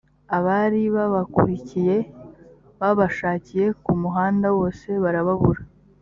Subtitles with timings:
[0.37, 1.97] abari babakurikiye,
[2.79, 5.61] babashakiye ku muhanda wose, barababura.